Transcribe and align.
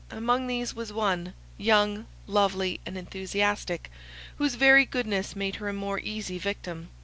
Among 0.09 0.47
these 0.47 0.73
was 0.73 0.91
one, 0.91 1.35
young, 1.59 2.07
lovely, 2.25 2.79
and 2.87 2.97
enthusiastic, 2.97 3.91
whose 4.39 4.55
very 4.55 4.83
goodness 4.83 5.35
made 5.35 5.57
her 5.57 5.69
a 5.69 5.73
more 5.73 5.99
easy 5.99 6.39
victim. 6.39 6.89